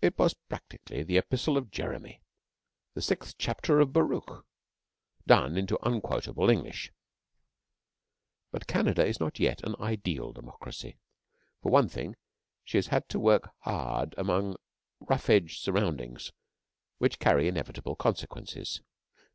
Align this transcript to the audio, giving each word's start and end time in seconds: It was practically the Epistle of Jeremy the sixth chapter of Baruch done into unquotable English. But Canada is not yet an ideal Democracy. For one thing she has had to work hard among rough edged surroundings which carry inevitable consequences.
It 0.00 0.18
was 0.18 0.32
practically 0.48 1.02
the 1.02 1.18
Epistle 1.18 1.58
of 1.58 1.70
Jeremy 1.70 2.22
the 2.94 3.02
sixth 3.02 3.36
chapter 3.36 3.78
of 3.78 3.92
Baruch 3.92 4.46
done 5.26 5.58
into 5.58 5.76
unquotable 5.86 6.48
English. 6.48 6.90
But 8.52 8.66
Canada 8.66 9.04
is 9.06 9.20
not 9.20 9.38
yet 9.38 9.62
an 9.62 9.76
ideal 9.78 10.32
Democracy. 10.32 10.96
For 11.60 11.70
one 11.70 11.90
thing 11.90 12.16
she 12.64 12.78
has 12.78 12.86
had 12.86 13.06
to 13.10 13.18
work 13.20 13.50
hard 13.58 14.14
among 14.16 14.56
rough 14.98 15.28
edged 15.28 15.60
surroundings 15.60 16.32
which 16.96 17.18
carry 17.18 17.46
inevitable 17.46 17.96
consequences. 17.96 18.80